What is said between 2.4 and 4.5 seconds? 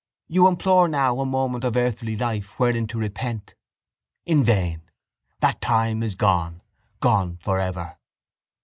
wherein to repent: in